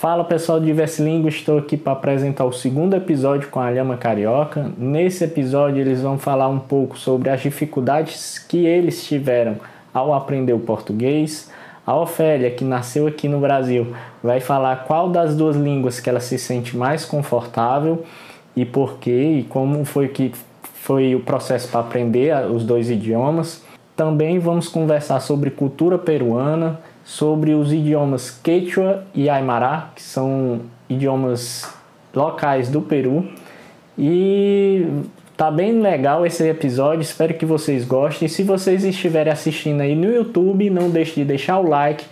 [0.00, 4.72] Fala pessoal de Diversilíngua, estou aqui para apresentar o segundo episódio com a Lhama Carioca.
[4.78, 9.56] Nesse episódio eles vão falar um pouco sobre as dificuldades que eles tiveram
[9.92, 11.50] ao aprender o português.
[11.86, 13.88] A Ofélia, que nasceu aqui no Brasil,
[14.22, 18.02] vai falar qual das duas línguas que ela se sente mais confortável
[18.56, 20.32] e por quê e como foi que
[20.62, 23.62] foi o processo para aprender os dois idiomas.
[23.94, 26.80] Também vamos conversar sobre cultura peruana,
[27.10, 31.68] sobre os idiomas Quechua e Aymara, que são idiomas
[32.14, 33.26] locais do Peru.
[33.98, 34.86] E
[35.36, 38.28] tá bem legal esse episódio, espero que vocês gostem.
[38.28, 42.04] Se vocês estiverem assistindo aí no YouTube, não deixe de deixar o like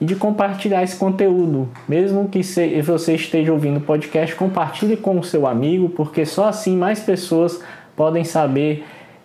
[0.00, 1.68] e de compartilhar esse conteúdo.
[1.88, 6.76] Mesmo que você esteja ouvindo o podcast, compartilhe com o seu amigo, porque só assim
[6.76, 7.60] mais pessoas
[7.96, 8.84] podem saber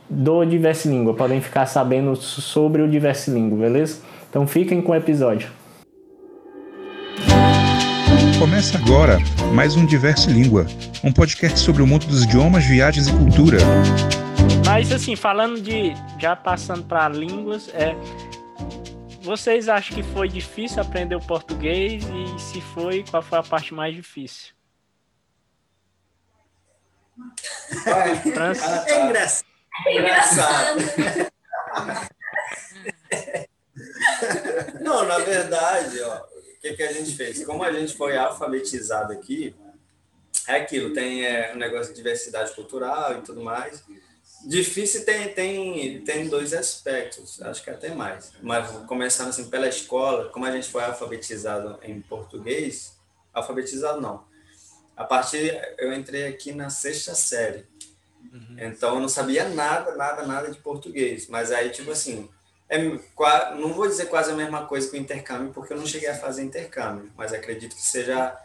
[0.09, 4.08] do Diversilíngua, podem ficar sabendo sobre o Diversilíngua, beleza?
[4.29, 5.51] Então fiquem com o episódio.
[8.37, 9.17] Começa agora
[9.53, 10.67] mais um Diverso Língua,
[11.03, 13.57] um podcast sobre o mundo dos idiomas, viagens e cultura.
[14.65, 17.95] Mas assim, falando de já passando para línguas, é
[19.23, 23.73] vocês acham que foi difícil aprender o português e se foi, qual foi a parte
[23.73, 24.53] mais difícil?
[27.85, 29.59] É, é engraçado.
[29.87, 30.79] É engraçado.
[34.81, 37.45] Não, na verdade, ó, o que, que a gente fez?
[37.45, 39.55] Como a gente foi alfabetizado aqui,
[40.47, 43.83] é aquilo, tem é, um negócio de diversidade cultural e tudo mais.
[44.45, 48.31] Difícil tem, tem, tem dois aspectos, acho que até mais.
[48.41, 52.97] Mas começando assim pela escola, como a gente foi alfabetizado em português,
[53.33, 54.23] alfabetizado não.
[54.95, 57.65] A partir, eu entrei aqui na sexta série.
[58.33, 58.55] Uhum.
[58.59, 61.27] Então eu não sabia nada, nada, nada de português.
[61.27, 62.29] Mas aí, tipo assim,
[62.69, 62.77] é,
[63.55, 66.15] não vou dizer quase a mesma coisa que o intercâmbio, porque eu não cheguei a
[66.15, 68.39] fazer intercâmbio, mas acredito que seja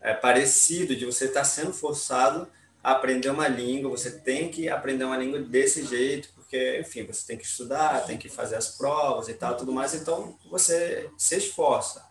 [0.00, 2.46] é, parecido de você estar tá sendo forçado
[2.82, 7.26] a aprender uma língua, você tem que aprender uma língua desse jeito, porque, enfim, você
[7.26, 11.36] tem que estudar, tem que fazer as provas e tal, tudo mais, então você se
[11.36, 12.04] esforça.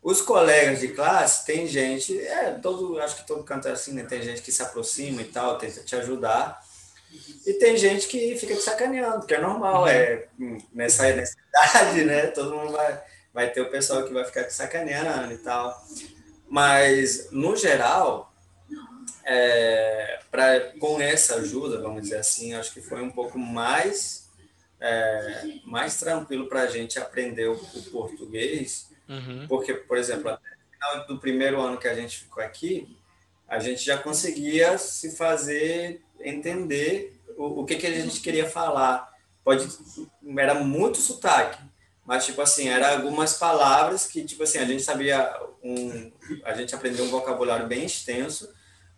[0.00, 4.04] Os colegas de classe, tem gente, é, todo, acho que todo canto é assim, né?
[4.04, 6.64] Tem gente que se aproxima e tal, tenta te ajudar,
[7.46, 9.88] e tem gente que fica te sacaneando, que é normal, uhum.
[9.88, 10.28] é
[10.72, 12.26] nessa, nessa idade, né?
[12.26, 13.02] Todo mundo vai,
[13.32, 15.82] vai ter o pessoal que vai ficar te sacaneando e tal.
[16.48, 18.32] Mas, no geral,
[19.24, 24.28] é, pra, com essa ajuda, vamos dizer assim, acho que foi um pouco mais,
[24.80, 29.46] é, mais tranquilo para a gente aprender o, o português, uhum.
[29.48, 32.96] porque, por exemplo, até no final do primeiro ano que a gente ficou aqui,
[33.46, 39.12] a gente já conseguia se fazer entender o, o que, que a gente queria falar.
[39.44, 39.66] Pode,
[40.36, 41.62] era muito sotaque,
[42.04, 45.30] mas tipo assim, era algumas palavras que tipo assim, a gente sabia
[45.62, 46.12] um,
[46.44, 48.52] a gente aprendeu um vocabulário bem extenso,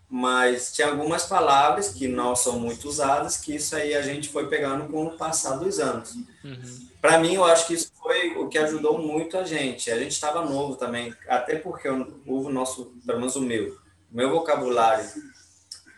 [0.09, 4.49] mas tinha algumas palavras que não são muito usadas, que isso aí a gente foi
[4.49, 6.17] pegando com o passar dos anos.
[6.43, 6.89] Uhum.
[7.01, 9.91] Para mim, eu acho que isso foi o que ajudou muito a gente.
[9.91, 13.79] A gente estava novo também, até porque o, nosso, pelo menos o meu,
[14.11, 15.09] meu vocabulário,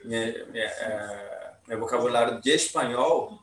[0.05, 3.39] minha, minha, é, meu vocabulário de espanhol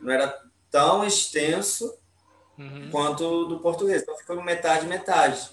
[0.00, 0.38] não era
[0.70, 1.96] tão extenso
[2.58, 2.88] uhum.
[2.90, 4.02] quanto do português.
[4.02, 5.48] Então ficou metade, metade.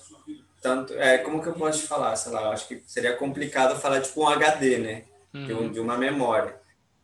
[0.62, 2.16] Tanto, é, como que eu posso falar?
[2.16, 5.04] Sei lá, acho que seria complicado falar tipo um HD, né?
[5.34, 5.72] Uhum.
[5.72, 6.56] De, uma memória.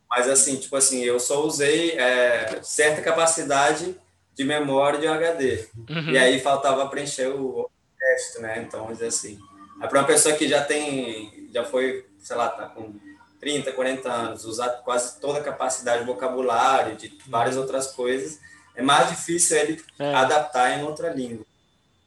[0.08, 3.96] Mas assim, tipo assim, eu só usei é, certa capacidade
[4.34, 5.66] de memória de um HD.
[5.88, 6.10] Uhum.
[6.10, 7.68] E aí faltava preencher o
[8.00, 8.62] resto, né?
[8.66, 9.38] Então, dizer assim.
[9.78, 12.94] Para uma pessoa que já tem, já foi, sei lá, tá com
[13.40, 18.38] 30, 40 anos, usar quase toda a capacidade de vocabulário, de várias outras coisas,
[18.74, 20.14] é mais difícil ele é.
[20.14, 21.44] adaptar em outra língua.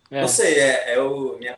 [0.09, 0.21] É.
[0.21, 1.57] Não sei, é, é o minha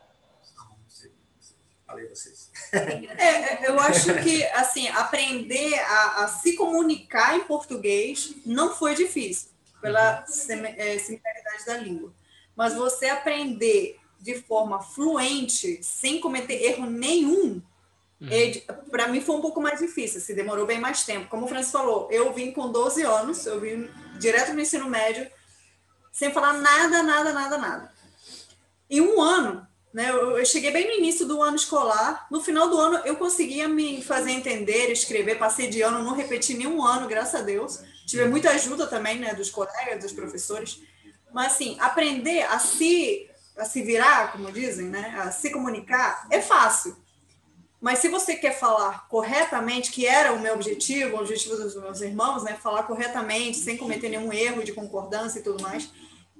[1.94, 2.50] falei vocês.
[2.72, 8.96] É, é, eu acho que assim aprender a, a, se comunicar em português não foi
[8.96, 10.24] difícil pela
[10.76, 12.12] é, similaridade da língua,
[12.56, 17.62] mas você aprender de forma fluente, sem cometer erro nenhum,
[18.20, 18.88] Uhum.
[18.90, 21.28] Para mim foi um pouco mais difícil, se demorou bem mais tempo.
[21.28, 23.88] Como o Francis falou, eu vim com 12 anos, eu vim
[24.18, 25.26] direto no ensino médio,
[26.12, 27.92] sem falar nada, nada, nada, nada.
[28.88, 32.68] Em um ano, né, eu, eu cheguei bem no início do ano escolar, no final
[32.68, 37.08] do ano eu conseguia me fazer entender, escrever, passei de ano, não repeti nenhum ano,
[37.08, 37.80] graças a Deus.
[38.06, 40.80] Tive muita ajuda também, né, dos colegas, dos professores.
[41.32, 46.40] Mas, assim, aprender a se, a se virar, como dizem, né, a se comunicar, é
[46.40, 47.03] fácil
[47.84, 52.00] mas se você quer falar corretamente, que era o meu objetivo, o objetivo dos meus
[52.00, 55.90] irmãos, né, falar corretamente, sem cometer nenhum erro de concordância e tudo mais,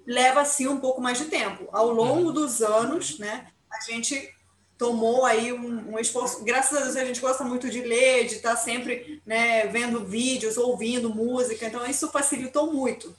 [0.06, 1.68] leva sim um pouco mais de tempo.
[1.70, 4.34] Ao longo dos anos, né, a gente
[4.78, 6.42] tomou aí um, um, esforço.
[6.44, 10.56] Graças a Deus a gente gosta muito de ler, de estar sempre né, vendo vídeos,
[10.56, 13.14] ouvindo música, então isso facilitou muito.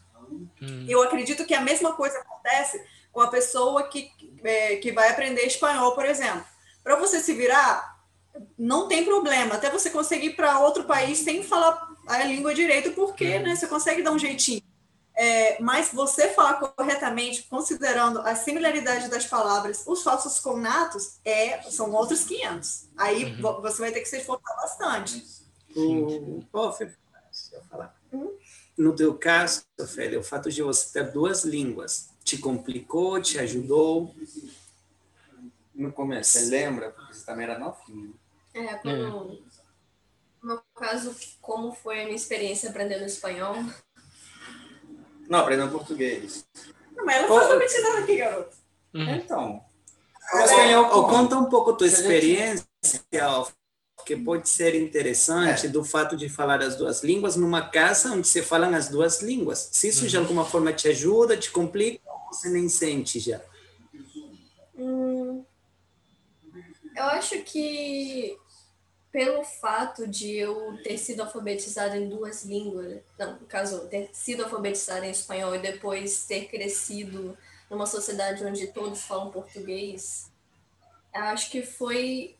[0.59, 0.83] Hum.
[0.89, 2.83] Eu acredito que a mesma coisa acontece
[3.13, 4.09] com a pessoa que,
[4.43, 6.43] é, que vai aprender espanhol, por exemplo.
[6.83, 7.94] Para você se virar,
[8.57, 12.91] não tem problema, até você conseguir ir para outro país sem falar a língua direito,
[12.91, 14.61] porque né, você consegue dar um jeitinho.
[15.17, 21.91] É, mas você falar corretamente, considerando a similaridade das palavras, os falsos cognatos é, são
[21.93, 22.89] outros 500.
[22.97, 23.61] Aí uhum.
[23.61, 25.23] você vai ter que se esforçar bastante.
[25.73, 26.95] O, oh, deixa
[27.53, 27.95] eu falar.
[28.11, 28.37] Uhum.
[28.77, 34.13] No teu caso, Ofélia, o fato de você ter duas línguas te complicou, te ajudou?
[35.73, 36.89] No começo, você lembra?
[36.89, 38.13] Porque você também era novinho.
[38.55, 38.97] É, como, é.
[38.97, 39.39] no
[40.41, 43.53] meu caso, como foi a minha experiência aprendendo espanhol?
[45.27, 46.47] Não, aprendendo português.
[46.95, 48.55] Não, mas ela foi alfabetizada aqui, garoto.
[48.93, 49.15] Uhum.
[49.15, 49.61] Então.
[50.33, 50.51] Mas,
[50.91, 52.65] conta um pouco a tua experiência,
[54.05, 55.69] que pode ser interessante é.
[55.69, 59.69] do fato de falar as duas línguas numa casa onde se falam as duas línguas.
[59.73, 60.07] Se isso uhum.
[60.07, 63.41] de alguma forma te ajuda, te complica, ou você nem sente já?
[64.77, 65.43] Hum,
[66.95, 68.37] eu acho que
[69.15, 74.43] pelo fato de eu ter sido alfabetizada em duas línguas, não, no caso, ter sido
[74.43, 77.37] alfabetizada em espanhol e depois ter crescido
[77.69, 80.29] numa sociedade onde todos falam português,
[81.13, 82.35] acho que foi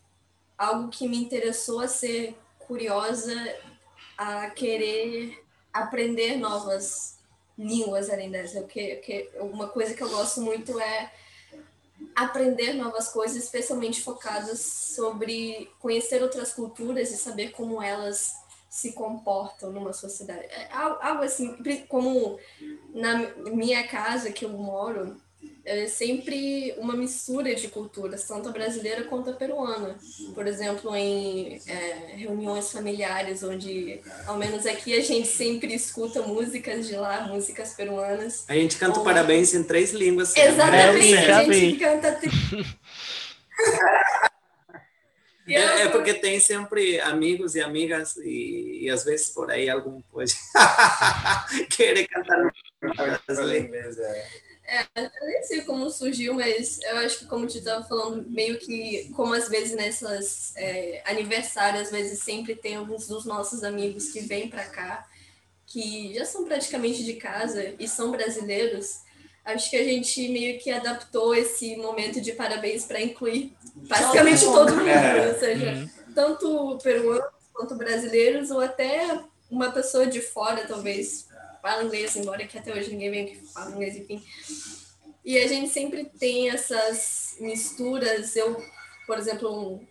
[0.58, 3.34] algo que me interessou a ser curiosa,
[4.18, 5.42] a querer
[5.72, 7.18] aprender novas
[7.58, 8.64] línguas além dessa.
[8.64, 11.10] Que, que, uma coisa que eu gosto muito é
[12.16, 18.34] aprender novas coisas, especialmente focadas sobre conhecer outras culturas e saber como elas
[18.70, 20.46] se comportam numa sociedade.
[20.46, 21.56] É algo assim,
[21.88, 22.38] como
[22.94, 23.18] na
[23.52, 25.16] minha casa que eu moro,
[25.66, 29.98] é sempre uma mistura de culturas, tanto a brasileira quanto a peruana.
[30.34, 36.88] Por exemplo, em é, reuniões familiares, onde, ao menos aqui, a gente sempre escuta músicas
[36.88, 38.46] de lá, músicas peruanas.
[38.48, 39.06] A gente canta ou...
[39.06, 40.36] parabéns em três línguas.
[40.36, 42.20] Exatamente, é, a gente canta.
[45.48, 50.02] É, é, porque tem sempre amigos e amigas e, e às vezes por aí algum
[50.02, 50.34] pode
[51.70, 52.52] querer cantar
[53.28, 53.70] brasileiro.
[54.68, 58.58] É, eu nem sei como surgiu, mas eu acho que, como tu estava falando, meio
[58.58, 64.10] que, como às vezes nessas é, aniversários, às vezes sempre tem alguns dos nossos amigos
[64.10, 65.08] que vêm para cá,
[65.68, 69.02] que já são praticamente de casa e são brasileiros,
[69.44, 74.76] acho que a gente meio que adaptou esse momento de parabéns para incluir basicamente todo
[74.76, 75.28] mundo, é.
[75.28, 75.90] ou seja, uhum.
[76.16, 79.20] tanto peruanos quanto brasileiros, ou até
[79.50, 81.28] uma pessoa de fora, talvez,
[81.66, 84.24] fala inglês, embora que até hoje ninguém vem que fala inglês, enfim.
[85.26, 88.36] E a gente sempre tem essas misturas.
[88.36, 88.64] Eu,
[89.08, 89.82] por exemplo,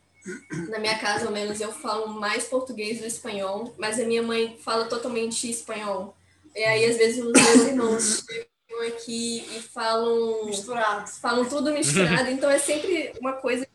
[0.68, 4.56] na minha casa, ao menos, eu falo mais português do espanhol, mas a minha mãe
[4.62, 6.16] fala totalmente espanhol.
[6.54, 10.46] E aí, às vezes, os meus irmãos chegam aqui e falam...
[10.46, 11.10] Misturado.
[11.10, 12.30] Falam tudo misturado.
[12.30, 13.66] Então, é sempre uma coisa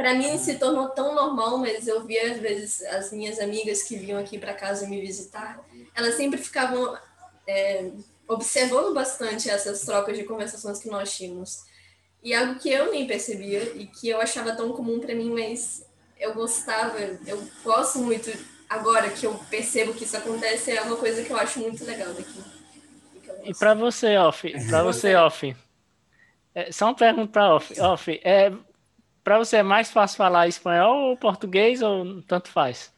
[0.00, 3.96] para mim se tornou tão normal, mas eu via às vezes as minhas amigas que
[3.96, 5.62] vinham aqui para casa me visitar
[5.94, 6.96] elas sempre ficavam
[7.46, 7.90] é,
[8.26, 11.64] observando bastante essas trocas de conversações que nós tínhamos.
[12.22, 15.86] E algo que eu nem percebia e que eu achava tão comum para mim, mas
[16.18, 18.30] eu gostava, eu gosto muito
[18.68, 22.14] agora que eu percebo que isso acontece, é uma coisa que eu acho muito legal
[22.14, 22.40] daqui.
[23.44, 25.54] E para você, Off, para você, Off,
[26.54, 28.52] é, só uma pergunta para Off, Off, é,
[29.22, 32.92] para você é mais fácil falar espanhol ou português ou tanto faz?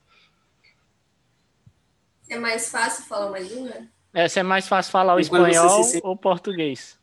[2.28, 3.86] É mais fácil falar uma língua?
[4.14, 6.00] É, se é mais fácil falar o espanhol se...
[6.02, 6.98] ou português?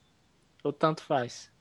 [0.63, 1.51] Ou tanto faz?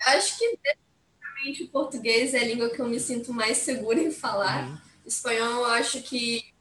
[0.00, 4.10] Acho que definitivamente o português é a língua que eu me sinto mais segura em
[4.10, 4.64] falar.
[4.64, 4.78] Uhum.
[5.06, 6.52] Espanhol, eu acho que,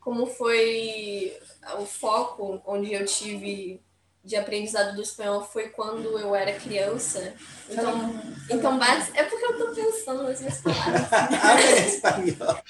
[0.00, 1.36] como foi
[1.78, 3.80] o foco onde eu tive
[4.26, 7.34] de aprendizado do espanhol foi quando eu era criança.
[7.70, 9.16] Então, então base...
[9.16, 11.08] é porque eu estou pensando nas minhas palavras.
[11.94, 12.62] espanhol.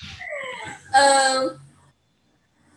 [0.89, 1.67] Uh,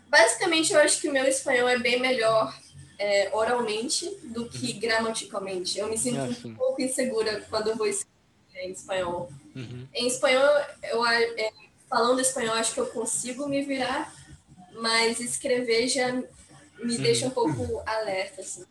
[0.10, 2.58] Basicamente, eu acho que o meu espanhol é bem melhor
[2.98, 4.79] é, oralmente do que uhum.
[4.79, 5.77] gramaticalmente.
[5.77, 8.10] Eu me sinto é um pouco insegura quando eu vou escrever
[8.56, 9.32] em espanhol.
[9.56, 9.88] Uhum.
[9.94, 10.44] Em espanhol,
[10.84, 11.51] eu, é,
[11.88, 14.12] falando espanhol, acho que eu consigo me virar,
[14.74, 16.25] mas escrever já me
[16.82, 17.01] uhum.
[17.01, 18.41] deixa um pouco alerta.
[18.41, 18.65] Assim.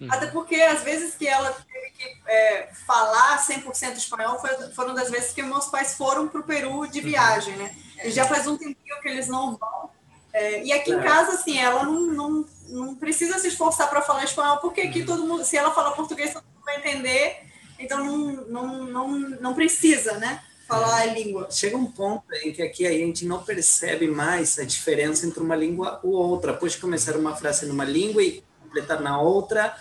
[0.00, 0.08] Uhum.
[0.10, 5.10] Até porque às vezes que ela teve que é, falar 100% espanhol foi, foram das
[5.10, 7.04] vezes que meus pais foram para o Peru de uhum.
[7.04, 7.74] viagem, né?
[8.04, 9.90] E já faz um tempinho que eles não vão.
[10.32, 11.02] É, e aqui em é.
[11.02, 15.26] casa, assim, ela não, não, não precisa se esforçar para falar espanhol, porque aqui todo
[15.26, 17.40] mundo, se ela falar português, todo mundo vai entender.
[17.78, 20.42] então não, não, não, não precisa, né?
[20.68, 21.48] Falar a língua.
[21.50, 25.56] Chega um ponto em que aqui a gente não percebe mais a diferença entre uma
[25.56, 26.52] língua ou outra.
[26.52, 29.74] Pode começar uma frase numa língua e completar na outra,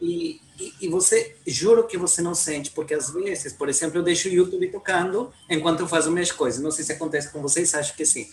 [0.00, 0.40] e,
[0.80, 4.32] e, você, juro que você não sente, porque às vezes, por exemplo, eu deixo o
[4.32, 6.62] YouTube tocando enquanto eu faço minhas coisas.
[6.62, 8.28] Não sei se acontece com vocês, acho que sim.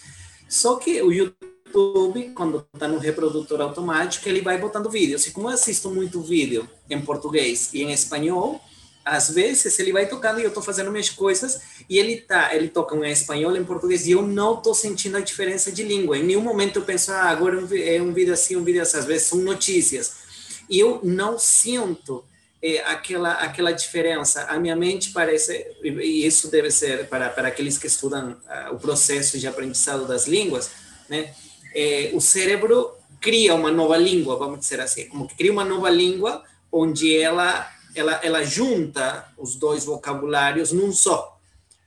[0.48, 5.26] Só que o YouTube, quando está no reprodutor automático, ele vai botando vídeos.
[5.26, 8.62] E como eu assisto muito vídeo em português e em espanhol,
[9.04, 12.68] às vezes ele vai tocando e eu estou fazendo minhas coisas e ele tá, ele
[12.68, 16.18] toca em espanhol, em português e eu não estou sentindo a diferença de língua.
[16.18, 18.98] Em nenhum momento eu penso, ah, agora é um vídeo assim, um vídeo assim.
[18.98, 20.25] Às vezes são notícias
[20.70, 22.24] eu não sinto
[22.62, 24.46] é, aquela aquela diferença.
[24.46, 28.80] A minha mente parece e isso deve ser para para aqueles que estudam uh, o
[28.80, 30.72] processo de aprendizado das línguas,
[31.08, 31.34] né?
[31.74, 35.90] É, o cérebro cria uma nova língua, vamos dizer assim, como que cria uma nova
[35.90, 41.38] língua onde ela ela ela junta os dois vocabulários num só.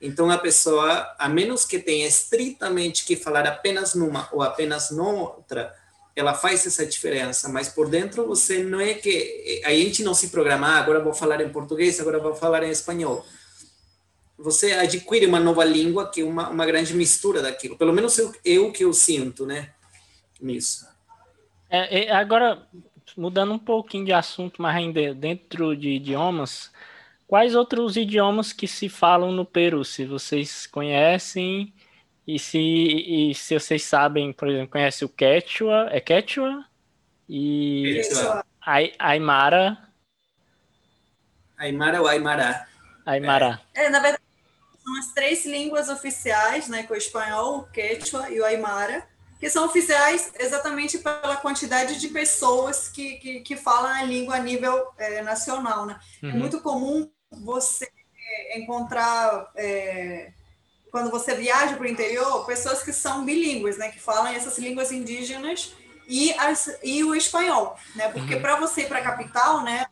[0.00, 5.74] Então a pessoa, a menos que tenha estritamente que falar apenas numa ou apenas noutra,
[6.18, 10.28] ela faz essa diferença, mas por dentro você não é que a gente não se
[10.28, 13.24] programa, ah, agora vou falar em português, agora vou falar em espanhol.
[14.38, 17.76] Você adquire uma nova língua que é uma, uma grande mistura daquilo.
[17.76, 19.70] Pelo menos eu, eu que eu sinto, né?
[20.40, 20.86] Nisso.
[21.68, 22.66] É, é, agora,
[23.16, 26.70] mudando um pouquinho de assunto, mas ainda dentro de idiomas,
[27.26, 29.84] quais outros idiomas que se falam no Peru?
[29.84, 31.72] Se vocês conhecem
[32.28, 36.62] e se, e se vocês sabem, por exemplo, conhece o Quechua, é Quechua?
[37.26, 38.44] E Quechua.
[38.98, 39.78] Aymara.
[41.56, 42.68] Aymara ou Aymara?
[43.06, 43.62] Aymara.
[43.74, 43.86] É.
[43.86, 44.22] é, na verdade,
[44.84, 49.08] são as três línguas oficiais, né, com o espanhol, o Quechua e o Aymara,
[49.40, 54.40] que são oficiais exatamente pela quantidade de pessoas que, que, que falam a língua a
[54.40, 55.98] nível é, nacional, né?
[56.22, 56.32] É uhum.
[56.32, 57.88] É muito comum você
[58.54, 60.32] encontrar é,
[60.90, 64.90] quando você viaja para o interior, pessoas que são bilíngues, né, que falam essas línguas
[64.90, 65.74] indígenas
[66.06, 68.40] e, as, e o espanhol, né, porque uhum.
[68.40, 69.86] para você ir para a capital, né,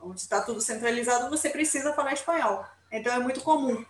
[0.00, 2.64] onde está tudo centralizado, você precisa falar espanhol.
[2.90, 3.84] Então é muito comum.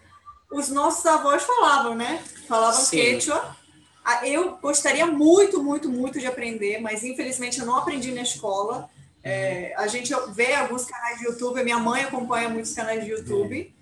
[0.50, 2.96] Os nossos avós falavam, né, falavam Sim.
[2.96, 3.56] quechua.
[4.04, 8.88] Ah, eu gostaria muito, muito, muito de aprender, mas infelizmente eu não aprendi na escola.
[9.22, 13.72] É, a gente vê alguns canais de YouTube, minha mãe acompanha muitos canais de YouTube.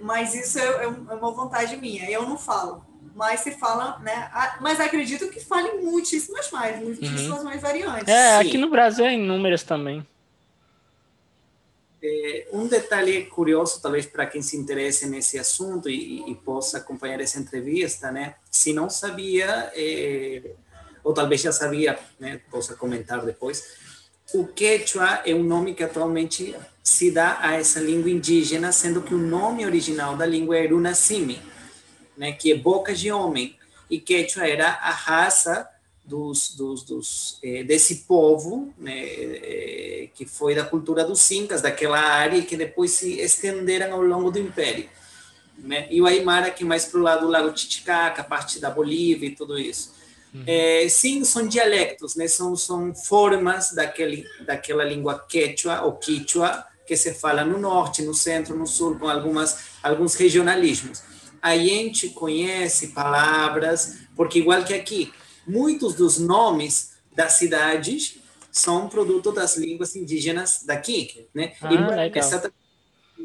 [0.00, 2.08] mas isso é, é, é, uma vontade minha.
[2.08, 2.84] Eu não falo,
[3.14, 4.30] mas se fala, né?
[4.60, 7.44] Mas acredito que fale muitíssimas mais, muitíssimas uhum.
[7.44, 8.08] mais variantes.
[8.08, 8.48] É, Sim.
[8.48, 10.06] aqui no Brasil é inúmeras também.
[12.04, 17.20] É, um detalhe curioso, talvez para quem se interesse nesse assunto e, e, possa acompanhar
[17.20, 18.34] essa entrevista, né?
[18.50, 20.42] Se não sabia, é,
[21.04, 22.40] ou talvez já sabia, né?
[22.50, 23.76] Possa comentar depois.
[24.34, 29.14] O quechua é um nome que atualmente se dá a essa língua indígena, sendo que
[29.14, 31.40] o nome original da língua é Runasimi,
[32.16, 33.56] né, que é boca de homem,
[33.88, 35.68] e Quechua era a raça
[36.04, 42.00] dos, dos, dos eh, desse povo, né, eh, que foi da cultura dos incas, daquela
[42.00, 44.88] área, e que depois se estenderam ao longo do império.
[45.58, 45.86] Né?
[45.90, 49.28] E o Aymara, que é mais para o lado do Lago Titicaca, parte da Bolívia
[49.28, 49.94] e tudo isso.
[50.34, 50.44] Uhum.
[50.46, 52.26] É, sim, são dialectos, né?
[52.26, 58.14] são, são formas daquele, daquela língua quechua ou quichua, que se fala no norte, no
[58.14, 61.02] centro, no sul, com algumas, alguns regionalismos.
[61.40, 65.12] A gente conhece palavras, porque igual que aqui,
[65.46, 68.18] muitos dos nomes das cidades
[68.50, 71.54] são produto das línguas indígenas daqui, né?
[71.60, 71.76] Ah, e,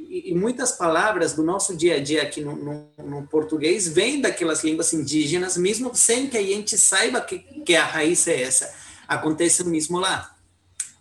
[0.10, 4.63] e, muitas palavras do nosso dia a dia aqui no, no, no, português vêm daquelas
[4.63, 8.74] línguas indígenas, mesmo sem que a gente saiba que, que a raiz é essa.
[9.08, 10.36] Acontece o mesmo lá.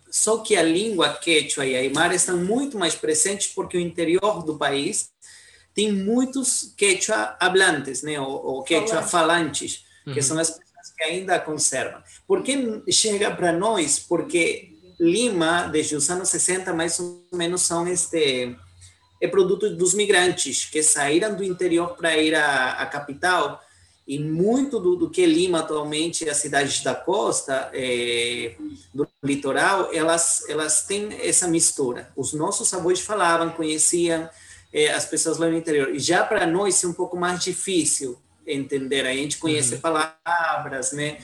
[0.09, 4.57] Só que a língua quechua e aymara estão muito mais presentes porque o interior do
[4.57, 5.09] país
[5.73, 10.13] tem muitos quechua hablantes, né, ou, ou quechua falantes, uhum.
[10.13, 12.01] que são as pessoas que ainda conservam.
[12.25, 13.99] Por que chega para nós?
[13.99, 18.55] Porque Lima, desde os anos 60, mais ou menos, são este
[19.19, 23.61] é produto dos migrantes que saíram do interior para ir à, à capital
[24.07, 28.55] e muito do, do, que Lima atualmente, as cidades da costa, é,
[28.93, 32.09] do litoral, elas, elas têm essa mistura.
[32.15, 34.29] Os nossos avós falavam, conheciam
[34.71, 35.93] é, as pessoas lá no interior.
[35.93, 39.05] E já para nós é um pouco mais difícil entender.
[39.05, 39.81] A gente conhece uhum.
[39.81, 41.17] palavras, né?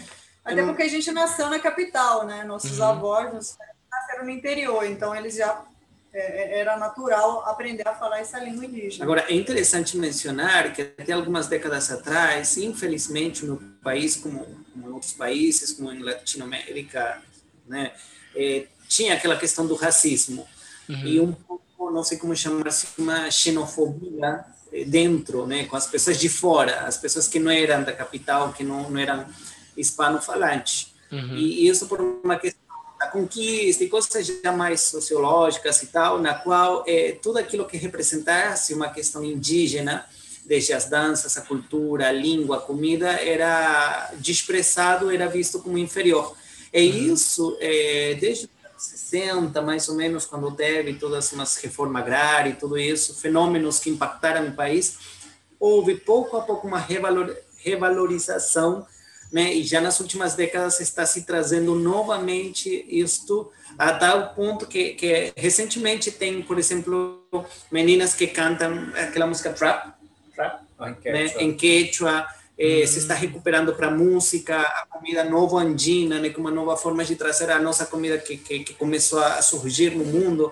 [0.44, 2.44] Até porque a gente nasceu na capital, né?
[2.44, 2.86] Nossos uhum.
[2.86, 3.58] avós
[3.90, 5.64] nasceram no interior, então eles já
[6.14, 9.04] é, é, era natural aprender a falar essa língua indígena.
[9.04, 14.92] Agora, é interessante mencionar que até algumas décadas atrás, infelizmente, no país, como, como em
[14.92, 17.22] outros países, como em Latinoamérica,
[17.68, 17.92] né,
[18.36, 20.48] é, tinha aquela questão do racismo.
[20.88, 21.08] Uhum.
[21.08, 22.66] E um pouco não sei como chamar,
[22.98, 27.84] uma xenofobia eh, dentro, né, com as pessoas de fora, as pessoas que não eram
[27.84, 29.26] da capital, que não, não eram
[29.78, 30.94] hispanofalantes.
[31.12, 31.36] Uhum.
[31.36, 32.63] E isso por uma questão
[33.04, 37.78] da conquista e coisas já mais sociológicas e tal, na qual é, tudo aquilo que
[37.78, 40.06] representasse uma questão indígena,
[40.46, 46.36] desde as danças, a cultura, a língua, a comida, era desprezado, era visto como inferior.
[46.74, 47.14] E uhum.
[47.14, 52.78] isso, é, desde 60, mais ou menos, quando teve todas umas reformas agrárias e tudo
[52.78, 54.98] isso, fenômenos que impactaram o país,
[55.60, 58.86] houve pouco a pouco uma revalor, revalorização,
[59.34, 59.52] né?
[59.52, 65.34] E já nas últimas décadas está se trazendo novamente isto a tal ponto que, que
[65.36, 67.26] recentemente tem, por exemplo,
[67.72, 69.92] meninas que cantam aquela música trap,
[70.36, 71.34] trap em quechua, né?
[71.40, 72.28] em quechua
[72.60, 76.78] eh, se está recuperando para a música, a comida nova andina, né, com uma nova
[76.78, 80.52] forma de trazer a nossa comida que, que, que, começou a surgir no mundo.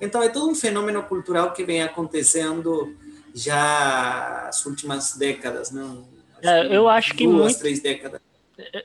[0.00, 2.96] Então, é todo um fenômeno cultural que vem acontecendo
[3.34, 5.82] já as últimas décadas, né?
[6.42, 8.20] É, eu acho que duas, muito, três décadas.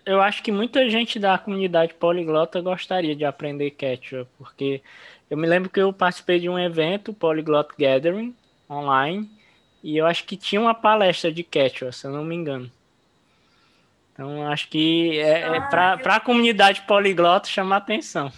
[0.05, 4.81] Eu acho que muita gente da comunidade poliglota gostaria de aprender quechua, porque
[5.29, 8.33] eu me lembro que eu participei de um evento, Polyglot Gathering,
[8.69, 9.29] online,
[9.83, 12.71] e eu acho que tinha uma palestra de Quechua, se eu não me engano.
[14.13, 18.31] Então, acho que é, é para a comunidade poliglota chamar atenção.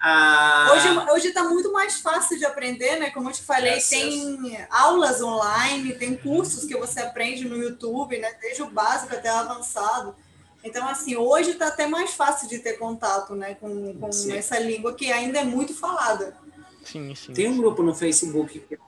[0.00, 0.70] Ah.
[1.12, 3.10] Hoje está muito mais fácil de aprender, né?
[3.10, 8.32] Como eu te falei, tem aulas online, tem cursos que você aprende no YouTube, né?
[8.40, 10.14] Desde o básico até o avançado.
[10.62, 14.92] Então, assim, hoje está até mais fácil de ter contato né, com, com essa língua
[14.94, 16.36] que ainda é muito falada.
[16.84, 17.32] Sim, sim.
[17.32, 18.78] Tem um grupo no Facebook que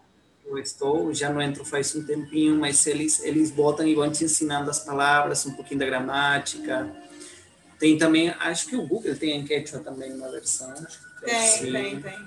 [0.46, 4.24] eu estou, já não entro faz um tempinho, mas eles, eles botam e vão te
[4.24, 6.90] ensinando as palavras, um pouquinho da gramática.
[7.80, 10.72] Tem também, acho que o Google tem em Quechua também uma versão.
[11.25, 12.18] Tem, tem, tem.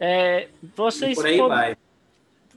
[0.00, 1.76] É, vocês e por aí vai.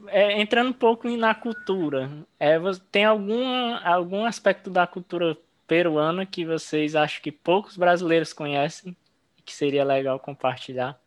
[0.07, 2.09] É, entrando um pouco na cultura,
[2.39, 2.58] é,
[2.91, 8.95] tem algum, algum aspecto da cultura peruana que vocês acham que poucos brasileiros conhecem
[9.38, 10.99] e que seria legal compartilhar?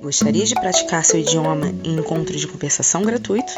[0.00, 3.52] Gostaria de praticar seu idioma em encontro de conversação gratuito?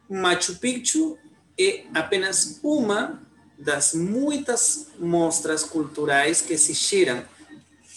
[0.09, 1.19] Machu Picchu
[1.59, 3.21] é apenas uma
[3.59, 7.25] das muitas mostras culturais que existiram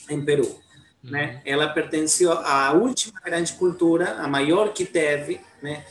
[0.10, 0.61] em Peru
[1.04, 1.34] né?
[1.34, 1.42] Uhum.
[1.46, 5.84] Ela pertenceu à última grande cultura, a maior que teve, né?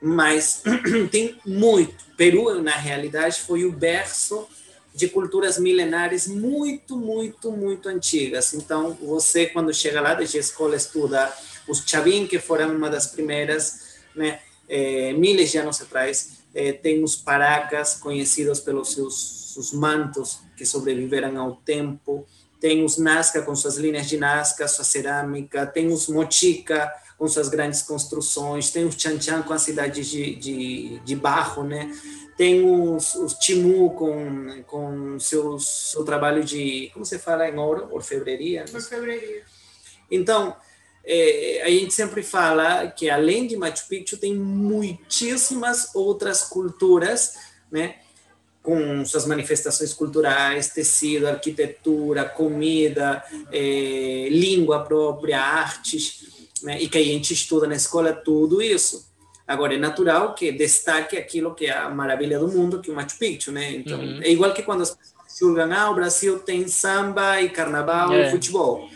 [0.00, 0.62] Mas
[1.10, 2.04] tem muito.
[2.16, 4.46] Peru, na realidade, foi o berço
[4.94, 8.52] de culturas milenares muito, muito, muito antigas.
[8.52, 11.32] Então, você, quando chega lá, desde a escola, estuda
[11.66, 14.40] os Chavin, que foram uma das primeiras, né?
[14.68, 16.42] É, miles de anos atrás.
[16.54, 22.26] É, tem os paracas, conhecidos pelos seus, seus mantos, que sobreviveram ao tempo
[22.62, 27.48] tem os Nazca com suas linhas de Nazca, sua cerâmica, tem os Mochica com suas
[27.48, 31.92] grandes construções, tem os Chan com as cidades de, de, de barro, né?
[32.36, 37.88] Tem os, os Timu com, com seus, seu trabalho de, como você fala em ouro?
[37.90, 38.64] Orfebreria?
[38.72, 39.42] Orfebreria.
[40.08, 40.56] Então,
[41.04, 47.34] é, a gente sempre fala que além de Machu Picchu tem muitíssimas outras culturas,
[47.72, 47.96] né?
[48.62, 56.80] Com suas manifestações culturais, tecido, arquitetura, comida, é, língua própria, artes, né?
[56.80, 59.10] e que a gente estuda na escola tudo isso.
[59.46, 62.96] Agora, é natural que destaque aquilo que é a maravilha do mundo, que é o
[62.96, 63.72] Machu Picchu, né?
[63.72, 64.20] Então, uhum.
[64.22, 68.28] é igual que quando as pessoas julgam, ah, o Brasil tem samba e carnaval é.
[68.28, 68.88] e futebol.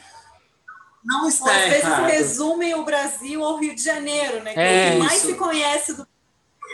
[1.05, 2.07] Não está Às errado.
[2.07, 4.55] vezes resumem o Brasil ao Rio de Janeiro, né?
[4.55, 6.07] Que é, é o que mais se conhece do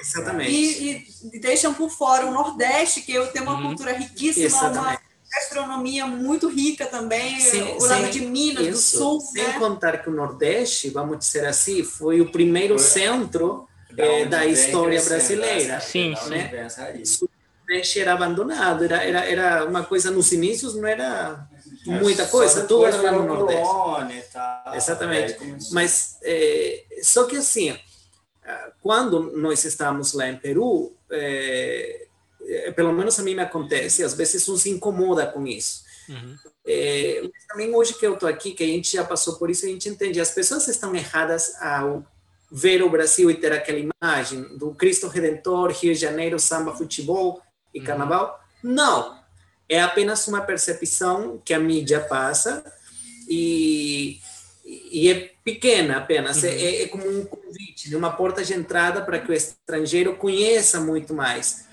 [0.03, 0.51] Exatamente.
[0.51, 3.69] E, e, deixam por fora o Nordeste, que tem uma uhum.
[3.69, 4.79] cultura riquíssima, Exatamente.
[4.79, 4.99] uma
[5.33, 8.99] gastronomia muito rica também, sim, o lado de Minas, isso.
[8.99, 9.21] do Sul.
[9.21, 9.59] Sem né?
[9.59, 12.89] contar que o Nordeste, vamos dizer assim, foi o primeiro foi.
[12.89, 15.81] centro da, é, da história brasileira.
[15.81, 16.69] Sim, né?
[17.05, 17.25] sim.
[17.25, 17.29] O
[17.61, 21.49] Nordeste era abandonado, era, era, era uma coisa nos inícios, não era
[21.87, 23.63] muita coisa, tudo era lá no Nordeste.
[23.63, 24.75] Colônia e tal.
[24.75, 25.35] Exatamente.
[25.35, 25.73] Começou.
[25.73, 27.75] Mas, é, só que assim,
[28.81, 32.07] quando nós estamos lá em Peru, é,
[32.45, 35.85] é, pelo menos a mim me acontece, às vezes um se incomoda com isso.
[36.67, 39.65] É, mas também hoje que eu estou aqui, que a gente já passou por isso,
[39.65, 42.05] a gente entende, as pessoas estão erradas ao
[42.51, 47.41] ver o Brasil e ter aquela imagem do Cristo Redentor, Rio de Janeiro, samba, futebol
[47.73, 48.39] e carnaval.
[48.63, 49.19] Não,
[49.69, 52.63] é apenas uma percepção que a mídia passa
[53.29, 54.21] e,
[54.65, 59.19] e é pequena apenas, é, é como um convite, né, uma porta de entrada para
[59.19, 61.67] que o estrangeiro conheça muito mais.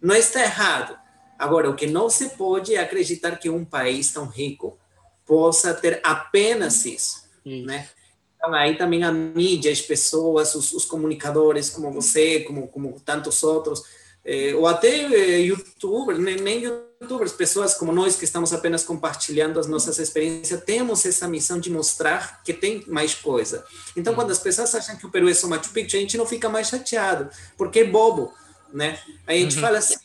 [0.00, 0.98] Não está errado.
[1.38, 4.78] Agora, o que não se pode é acreditar que um país tão rico
[5.26, 7.88] possa ter apenas isso, né?
[8.36, 13.42] Então, aí também a mídia, as pessoas, os, os comunicadores como você, como, como tantos
[13.42, 13.82] outros,
[14.24, 16.64] eh, ou até eh, youtubers, nem, nem
[17.00, 21.70] youtubers, pessoas como nós que estamos apenas compartilhando as nossas experiências, temos essa missão de
[21.70, 23.64] mostrar que tem mais coisa.
[23.96, 26.26] Então, quando as pessoas acham que o Peru é só Machu Picchu, a gente não
[26.26, 28.34] fica mais chateado, porque é bobo,
[28.70, 28.98] né?
[29.26, 29.96] A gente fala assim,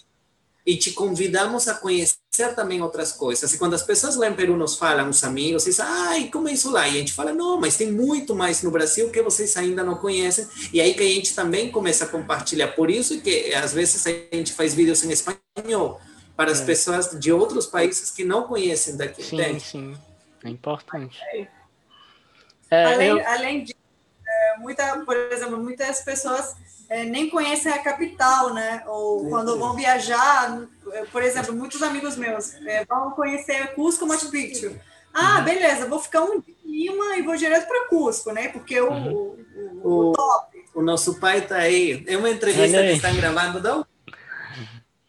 [0.65, 2.15] e te convidamos a conhecer
[2.55, 3.53] também outras coisas.
[3.53, 6.53] E quando as pessoas lá em Peru nos falam, os amigos, dizem, ai, como é
[6.53, 6.87] isso lá?
[6.87, 9.95] E a gente fala, não, mas tem muito mais no Brasil que vocês ainda não
[9.95, 10.47] conhecem.
[10.71, 12.69] E aí que a gente também começa a compartilhar.
[12.69, 15.99] Por isso que às vezes a gente faz vídeos em espanhol
[16.35, 19.23] para as pessoas de outros países que não conhecem daqui.
[19.23, 19.63] Sim, entende?
[19.63, 19.97] sim.
[20.43, 21.17] É importante.
[22.69, 23.77] É, além, eu- além disso,
[24.27, 26.55] é, muita, por exemplo, muitas pessoas
[26.89, 28.83] é, nem conhecem a capital, né?
[28.85, 34.29] Ou quando vão viajar, é, por exemplo, muitos amigos meus é, vão conhecer Cusco, Machu
[34.29, 34.75] Picchu.
[35.13, 38.49] Ah, beleza, vou ficar um dia em Lima e vou direto para Cusco, né?
[38.49, 39.39] Porque o, o,
[39.83, 42.03] o O, top, o nosso pai está aí.
[42.05, 43.57] É uma entrevista que estão gravando.
[43.79, 43.85] Um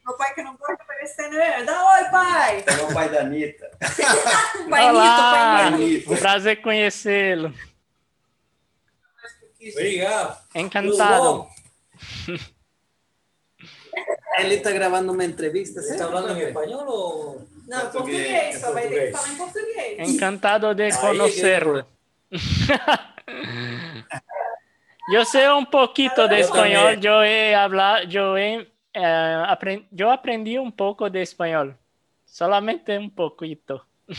[0.07, 1.65] meu pai que não gosta de aparecer, né?
[1.65, 2.65] Dá oi, pai!
[2.67, 3.71] É o pai da Anitta.
[4.71, 6.13] Pai Olá, Nito, pai Nito.
[6.13, 7.53] um prazer conhecê-lo.
[9.73, 10.39] Obrigado.
[10.55, 11.49] Encantado.
[14.39, 15.81] Ele está gravando uma entrevista.
[15.83, 17.47] ¿Você está hablando en español o...?
[17.67, 19.17] Não, Português, português, só vai ter que português.
[19.17, 20.09] falar em português.
[20.09, 21.87] Encantado de que- conocerlo.
[25.13, 27.01] Yo sé un poquito de también.
[27.01, 31.77] yo he hablado, yo he eh, apren- yo aprendí un poco de español,
[32.25, 33.87] solamente un poquito.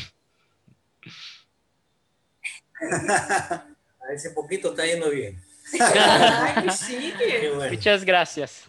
[2.80, 5.42] A ese poquito está yendo bien.
[5.72, 7.52] Qué chique!
[7.56, 7.74] bueno.
[7.74, 8.66] Muchas gracias.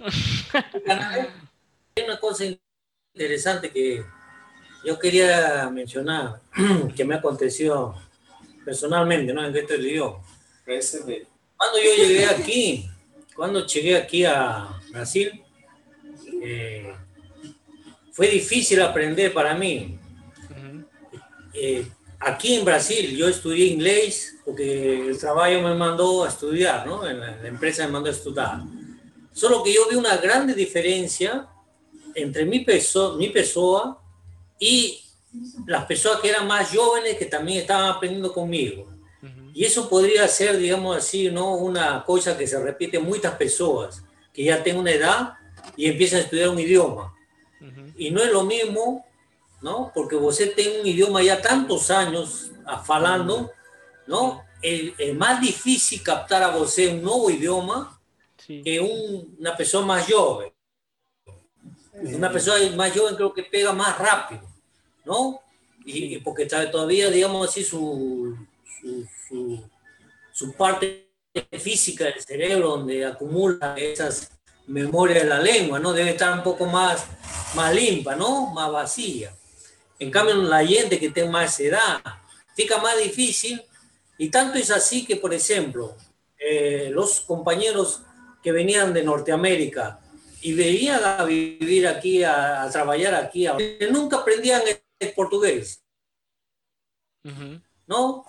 [0.86, 2.44] Hay una cosa
[3.14, 4.02] interesante que
[4.84, 6.40] yo quería mencionar,
[6.96, 7.94] que me aconteció
[8.64, 9.44] personalmente, ¿no?
[9.44, 10.18] En esto del idioma.
[10.64, 12.90] Cuando yo llegué aquí,
[13.36, 15.44] cuando llegué aquí a Brasil,
[16.42, 16.92] eh,
[18.12, 19.98] fue difícil aprender para mí.
[21.54, 21.86] Eh,
[22.20, 27.06] aquí en Brasil yo estudié inglés porque el trabajo me mandó a estudiar, ¿no?
[27.06, 28.60] En la, la empresa me mandó a estudiar.
[29.32, 31.48] Solo que yo vi una grande diferencia
[32.14, 33.96] entre mi, perso mi persona
[34.58, 35.00] y
[35.66, 38.88] las personas que eran más jóvenes que también estaban aprendiendo conmigo.
[39.54, 41.56] Y eso podría ser, digamos así, ¿no?
[41.56, 45.34] una cosa que se repite en muchas personas que ya tienen una edad
[45.76, 47.14] y empiezan a estudiar un idioma.
[47.96, 49.04] Y no es lo mismo,
[49.62, 49.90] ¿no?
[49.94, 53.50] Porque usted tiene un idioma ya tantos años a falando,
[54.06, 54.44] ¿no?
[54.62, 57.94] Es, es más difícil captar a usted un nuevo idioma
[58.46, 58.62] Sí.
[58.62, 60.50] que un- una persona más joven.
[61.92, 64.42] Una persona más joven creo que pega más rápido,
[65.04, 65.40] ¿no?
[65.84, 68.36] Y, y porque todavía, digamos así, su,
[68.80, 69.68] su, su,
[70.32, 71.08] su parte
[71.58, 74.30] física del cerebro donde acumula esas
[74.68, 75.92] memorias de la lengua, ¿no?
[75.92, 77.04] Debe estar un poco más,
[77.54, 78.46] más limpa, ¿no?
[78.52, 79.34] Más vacía.
[79.98, 82.00] En cambio, la gente que tiene más edad,
[82.54, 83.60] fica más difícil
[84.16, 85.96] y tanto es así que, por ejemplo,
[86.38, 88.02] eh, los compañeros
[88.42, 90.00] que venían de Norteamérica
[90.40, 93.56] y venían a vivir aquí, a, a trabajar aquí, a-
[93.90, 94.62] nunca aprendían
[95.00, 95.82] el, portugués.
[97.86, 98.24] ¿no?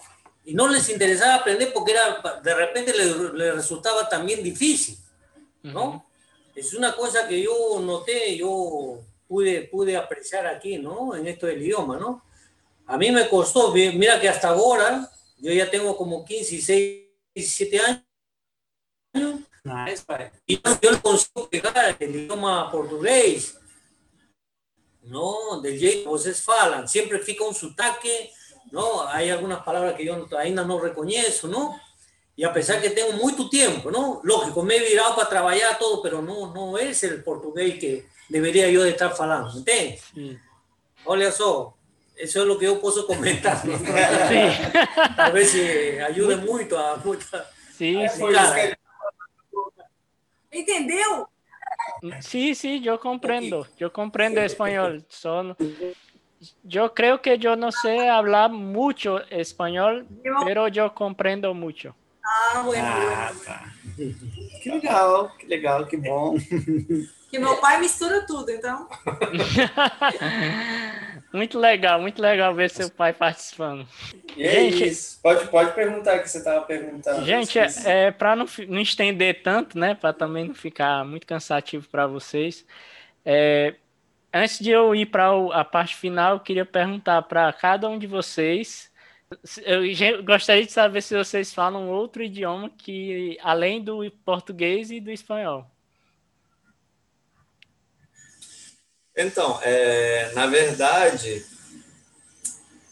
[0.46, 4.98] Y no les interesaba aprender porque era, de repente les, les resultaba también difícil,
[5.64, 6.09] ¿no?
[6.60, 11.16] Es una cosa que yo noté, yo pude, pude apreciar aquí, ¿no?
[11.16, 12.24] En esto del idioma, ¿no?
[12.88, 17.08] A mí me costó, mi- mira que hasta ahora, yo ya tengo como 15, 16,
[17.34, 18.04] 17 años,
[20.46, 23.58] y yo, no consigo pegar el idioma portugués,
[25.04, 25.62] ¿no?
[25.62, 28.32] Del jeito que vocês falam, siempre fica un sotaque,
[28.72, 29.08] ¿no?
[29.08, 31.80] Hay algunas palabras que yo ainda no reconozco, ¿no?
[32.40, 34.22] Y a pesar que tengo mucho tiempo, ¿no?
[34.24, 38.70] Lógico, me he virado para trabajar todo, pero no, no es el portugués que debería
[38.70, 40.06] yo de estar falando, ¿entiendes?
[40.14, 40.40] Sí.
[41.04, 41.76] Olha só,
[42.18, 43.58] Isso é o que eu posso comentar.
[43.58, 43.72] Sim.
[45.18, 45.54] Talvez
[46.08, 47.46] ajude muito a muita.
[47.72, 48.24] Sim, sim.
[50.50, 51.28] Entendeu?
[52.22, 55.04] Sí, sí, yo comprendo, yo comprendo español.
[55.10, 55.58] Son,
[56.64, 60.08] yo creo que yo no sé hablar mucho español,
[60.46, 61.96] pero yo comprendo mucho.
[62.30, 62.88] Ah, bueno.
[62.88, 63.74] Ah, tá.
[64.62, 66.36] Que legal, que legal, que bom.
[67.30, 68.88] Que meu pai mistura tudo, então.
[71.34, 73.88] muito legal, muito legal ver seu pai participando.
[74.36, 75.20] E é gente, isso.
[75.22, 77.24] Pode, pode perguntar o que você estava perguntando.
[77.26, 79.94] Gente, é, é para não, não estender tanto, né?
[79.94, 82.66] Para também não ficar muito cansativo para vocês.
[83.24, 83.76] É,
[84.34, 88.08] antes de eu ir para a parte final, eu queria perguntar para cada um de
[88.08, 88.90] vocês.
[89.64, 95.12] Eu gostaria de saber se vocês falam outro idioma que além do português e do
[95.12, 95.70] espanhol.
[99.16, 101.46] Então, é, na verdade,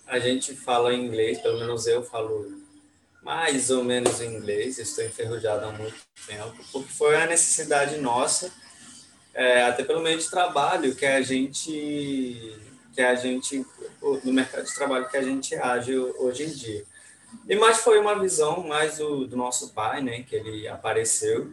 [0.05, 2.51] a gente fala inglês, pelo menos eu falo
[3.23, 5.97] mais ou menos inglês, estou enferrujado há muito
[6.27, 8.51] tempo, porque foi a necessidade nossa,
[9.33, 12.57] é, até pelo meio de trabalho que a gente,
[12.97, 13.63] que a gente,
[14.23, 16.83] no mercado de trabalho que a gente age hoje em dia.
[17.47, 21.47] E mais foi uma visão mais do, do nosso pai, né, que ele apareceu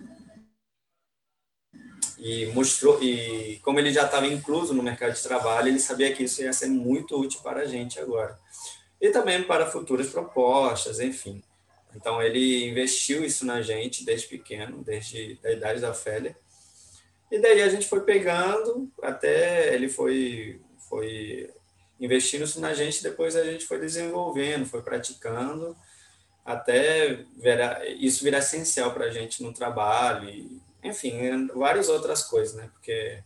[2.19, 6.25] e mostrou e como ele já estava incluso no mercado de trabalho, ele sabia que
[6.25, 8.39] isso ia ser muito útil para a gente agora.
[8.99, 11.43] E também para futuras propostas, enfim.
[11.95, 16.35] Então ele investiu isso na gente desde pequeno, desde a idade da Félia.
[17.31, 21.51] E daí a gente foi pegando até ele foi foi
[22.01, 25.77] investindo isso na gente, depois a gente foi desenvolvendo, foi praticando
[26.45, 32.55] até virar, isso virar essencial para a gente no trabalho e enfim, várias outras coisas,
[32.55, 32.69] né?
[32.73, 33.23] Porque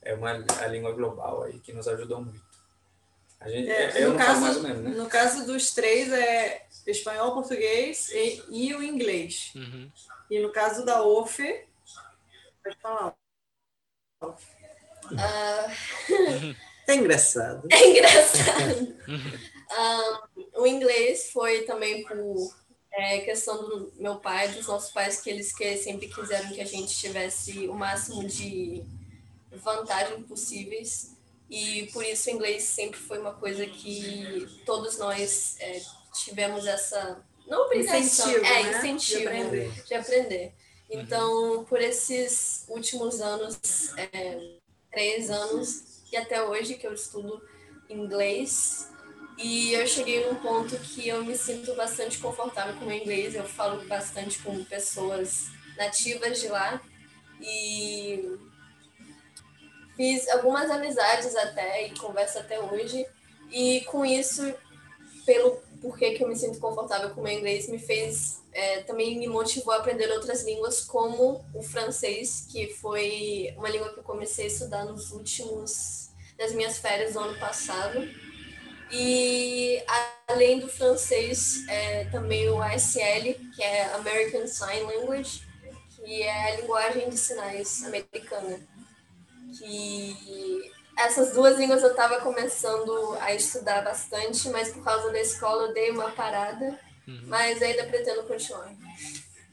[0.00, 2.44] é uma a língua global aí que nos ajudou muito.
[3.40, 4.90] A gente, é, eu no caso, mais ou menos, né?
[4.90, 9.50] No caso dos três é espanhol, português e, e o inglês.
[9.56, 9.90] Uhum.
[10.30, 11.66] E no caso da OFE,
[12.62, 13.14] pode falar.
[14.22, 14.36] Uh...
[16.86, 17.68] É engraçado.
[17.70, 18.96] É engraçado.
[20.56, 22.54] um, o inglês foi também por
[22.96, 26.64] é questão do meu pai, dos nossos pais, que eles que sempre quiseram que a
[26.64, 28.84] gente tivesse o máximo de
[29.50, 31.12] vantagem possíveis.
[31.50, 35.80] E por isso o inglês sempre foi uma coisa que todos nós é,
[36.12, 37.20] tivemos essa.
[37.46, 38.78] Não obrigação, incentivo, é, né?
[38.78, 39.84] incentivo de aprender.
[39.84, 40.52] De aprender.
[40.88, 43.58] Então, por esses últimos anos,
[43.96, 44.38] é,
[44.90, 47.42] três anos, e até hoje que eu estudo
[47.90, 48.88] inglês,
[49.36, 53.34] e eu cheguei num ponto que eu me sinto bastante confortável com o inglês.
[53.34, 56.80] Eu falo bastante com pessoas nativas de lá.
[57.40, 58.38] E
[59.96, 63.04] fiz algumas amizades até e converso até hoje.
[63.50, 64.54] E com isso,
[65.26, 69.28] pelo porquê que eu me sinto confortável com o inglês, me fez é, também me
[69.28, 74.44] motivou a aprender outras línguas, como o francês, que foi uma língua que eu comecei
[74.44, 78.08] a estudar nos últimos das minhas férias do ano passado.
[78.90, 79.82] E
[80.28, 85.42] além do francês, é, também o ASL, que é American Sign Language,
[85.96, 88.60] que é a linguagem de sinais americana.
[89.58, 95.68] Que essas duas línguas eu estava começando a estudar bastante, mas por causa da escola
[95.68, 97.22] eu dei uma parada, uhum.
[97.26, 98.72] mas ainda pretendo continuar.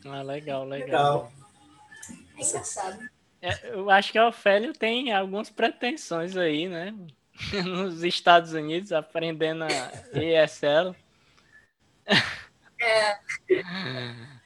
[0.06, 0.70] Ah, legal, legal.
[0.70, 1.32] legal.
[2.38, 3.10] É engraçado.
[3.42, 6.94] É, eu acho que o Ofélio tem algumas pretensões aí, né?
[7.66, 10.96] nos Estados Unidos aprendendo a ESL.
[12.80, 13.20] É.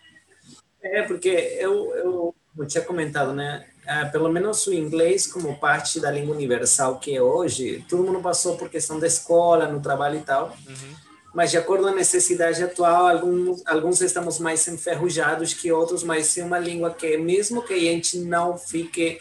[0.88, 3.65] É, porque eu, eu, eu tinha comentado, né?
[3.88, 8.20] Ah, pelo menos o inglês, como parte da língua universal que é hoje, todo mundo
[8.20, 10.58] passou por questão da escola, no trabalho e tal.
[10.68, 10.96] Uhum.
[11.34, 16.36] Mas, de acordo com a necessidade atual, alguns, alguns estamos mais enferrujados que outros, mas
[16.38, 19.20] é uma língua que, mesmo que a gente não fique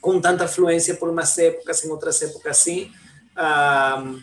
[0.00, 2.90] com tanta fluência por umas épocas, em outras épocas sim,
[3.36, 4.14] ah,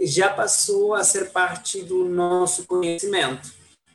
[0.00, 3.52] já passou a ser parte do nosso conhecimento,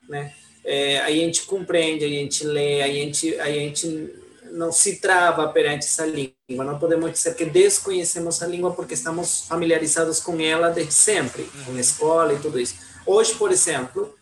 [0.07, 0.33] né?
[0.69, 4.13] É, a gente compreende, a gente lê, a gente, a gente
[4.51, 6.65] não se trava perante essa língua.
[6.65, 11.63] Não podemos dizer que desconhecemos a língua porque estamos familiarizados com ela desde sempre, uhum.
[11.65, 12.75] com a escola e tudo isso.
[13.05, 14.13] Hoje, por exemplo,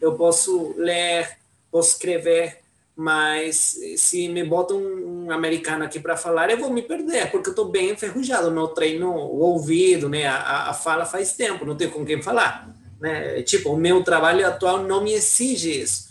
[0.00, 1.38] eu posso ler,
[1.70, 2.64] posso escrever
[2.96, 7.52] mas se me botam um, americano aqui para falar, eu vou me perder, porque eu
[7.52, 11.90] estou bem enferrujado, meu treino, o ouvido, né, a, a fala faz tempo, não tenho
[11.90, 12.73] com quem falar.
[13.04, 13.42] Né?
[13.42, 16.08] Tipo, o meu trabalho atual não me exige isso.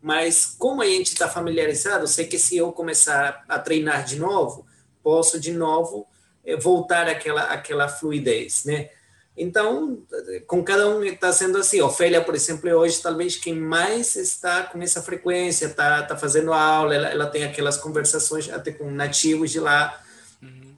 [0.00, 4.66] Mas como a gente está familiarizado, sei que se eu começar a treinar de novo,
[5.02, 6.06] posso de novo
[6.42, 8.88] eh, voltar àquela, àquela fluidez, né?
[9.36, 10.02] Então,
[10.46, 11.82] com cada um está sendo assim.
[11.82, 16.54] Ofélia, por exemplo, é hoje talvez quem mais está com essa frequência, está tá fazendo
[16.54, 20.02] aula, ela, ela tem aquelas conversações até com nativos de lá.
[20.42, 20.74] Uhum.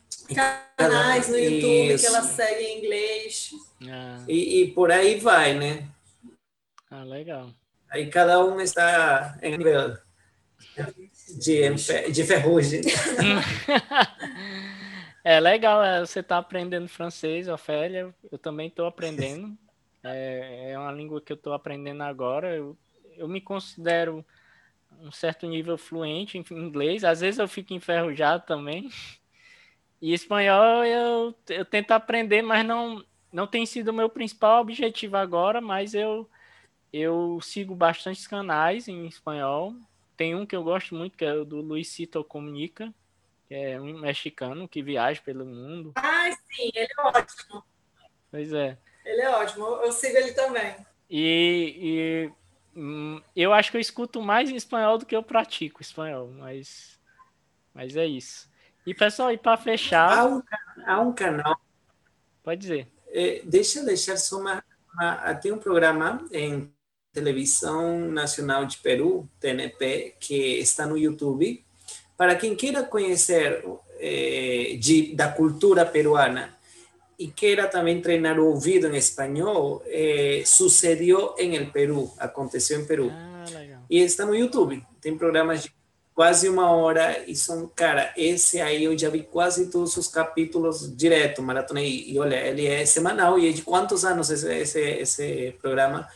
[0.77, 2.05] Canais no YouTube Isso.
[2.05, 3.51] que ela segue em inglês.
[3.91, 4.25] Ah.
[4.29, 5.89] E, e por aí vai, né?
[6.91, 7.51] Ah, legal.
[7.91, 9.97] Aí cada um está em nível
[11.39, 11.71] de,
[12.11, 12.81] de ferrugem.
[15.25, 18.15] é legal, é, você está aprendendo francês, Ofélia.
[18.31, 19.57] Eu também estou aprendendo.
[20.05, 22.55] É, é, uma língua que eu estou aprendendo agora.
[22.55, 22.77] Eu,
[23.17, 24.25] eu me considero
[25.01, 27.05] um certo nível fluente em inglês.
[27.05, 28.89] Às vezes eu fico enferrujado também.
[30.01, 35.17] E espanhol eu, eu tento aprender, mas não, não tem sido o meu principal objetivo
[35.17, 36.29] agora, mas eu,
[36.93, 39.75] eu sigo bastante canais em espanhol.
[40.17, 42.93] Tem um que eu gosto muito, que é o do Luisito Comunica,
[43.49, 45.93] que é um mexicano que viaja pelo mundo.
[45.97, 47.65] Ah, sim, ele é ótimo.
[48.31, 48.79] Pois é.
[49.05, 50.77] Ele é ótimo, eu sigo ele também.
[51.09, 51.77] E,
[52.75, 56.31] e hum, eu acho que eu escuto mais em espanhol do que eu pratico espanhol,
[56.39, 57.01] mas,
[57.75, 58.51] mas é isso.
[58.87, 60.19] E pessoal, e para fechar.
[60.19, 60.43] Há um,
[60.85, 61.59] há um canal.
[62.43, 62.92] Pode dizer.
[63.13, 65.35] É, deixa eu deixar só uma, uma.
[65.35, 66.73] Tem um programa em
[67.13, 71.63] Televisão Nacional de Peru, TNP, que está no YouTube.
[72.17, 73.63] Para quem queira conhecer
[74.01, 76.57] eh, de, da cultura peruana
[77.19, 82.87] e queira também treinar o ouvido em espanhol, eh, sucedeu em el Peru, aconteceu em
[82.87, 83.11] Peru.
[83.13, 83.45] Ah,
[83.91, 84.83] e está no YouTube.
[85.01, 85.73] Tem programas de
[86.15, 90.95] quase uma hora e são, cara, esse aí eu já vi quase todos os capítulos
[90.97, 94.81] direto, maratona, e, e olha, ele é semanal, e é de quantos anos esse, esse,
[94.81, 96.09] esse programa?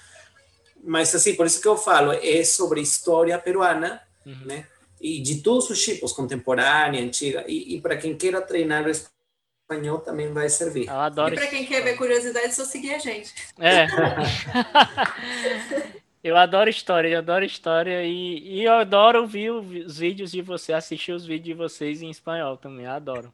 [0.87, 4.45] mas assim, por isso que eu falo, é sobre história peruana, uhum.
[4.45, 4.67] né?
[5.01, 9.99] E de todos os tipos, contemporânea, antiga, e, e para quem queira treinar o espanhol
[9.99, 10.87] também vai servir.
[10.87, 11.35] Eu adoro.
[11.35, 13.35] E para quem quer ver curiosidade, é só seguir a gente.
[13.59, 13.87] É.
[16.23, 20.73] eu adoro história, eu adoro história e, e eu adoro ouvir os vídeos de você,
[20.73, 23.33] assistir os vídeos de vocês em espanhol também, adoro.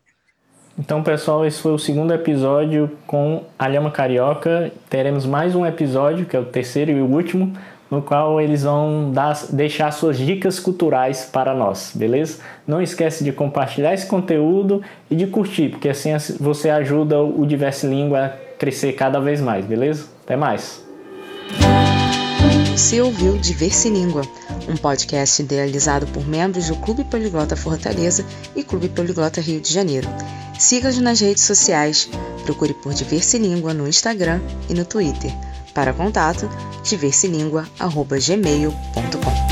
[0.79, 4.73] Então, pessoal, esse foi o segundo episódio com a Lhama Carioca.
[4.89, 7.53] Teremos mais um episódio, que é o terceiro e o último,
[7.91, 12.41] no qual eles vão dar, deixar suas dicas culturais para nós, beleza?
[12.67, 17.87] Não esquece de compartilhar esse conteúdo e de curtir, porque assim você ajuda o Diverse
[17.87, 20.09] Língua a crescer cada vez mais, beleza?
[20.25, 20.83] Até mais!
[22.73, 24.23] Você ouviu Diverse Língua,
[24.67, 28.25] um podcast idealizado por membros do Clube Poliglota Fortaleza
[28.57, 30.09] e Clube Poliglota Rio de Janeiro.
[30.59, 32.09] Siga-nos nas redes sociais,
[32.45, 35.31] procure por Diverse Língua no Instagram e no Twitter.
[35.75, 36.49] Para contato,
[36.83, 39.52] diverselingua.gmail.com